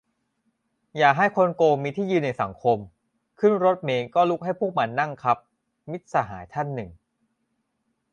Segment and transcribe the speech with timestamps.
[0.97, 2.77] "อย่าให้คนโกงมีที่ยืนในสังคม
[3.39, 5.37] ขึ้นรถเมล์ก็ลุกให้พวกมันนั่งคับ"-
[5.89, 6.89] มิตรสหายท่านหนึ่ง